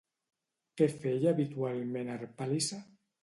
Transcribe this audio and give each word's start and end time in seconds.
Què 0.81 0.87
feia 0.93 1.33
habitualment 1.35 2.11
Harpàlice? 2.15 2.81